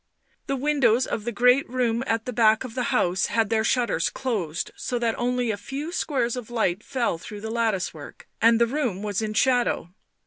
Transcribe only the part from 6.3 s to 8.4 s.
of light fell through the lattice work,